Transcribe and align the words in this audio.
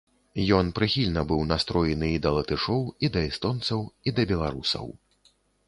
Ён 0.59 0.69
прыхільна 0.79 1.23
быў 1.31 1.43
настроены 1.51 2.09
і 2.15 2.23
да 2.25 2.33
латышоў, 2.37 2.81
і 3.05 3.13
да 3.13 3.25
эстонцаў, 3.29 3.79
і 4.09 4.17
да 4.17 4.29
беларусаў. 4.35 4.93